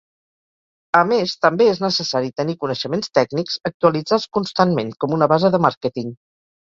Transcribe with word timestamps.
A 0.99 1.01
més, 1.09 1.33
també 1.45 1.67
és 1.73 1.81
necessari 1.83 2.33
tenir 2.41 2.55
coneixements 2.63 3.13
tècnics, 3.19 3.59
actualitzats 3.71 4.27
constantment, 4.39 4.91
com 5.05 5.15
una 5.19 5.29
base 5.35 5.53
de 5.57 5.61
màrqueting. 5.67 6.11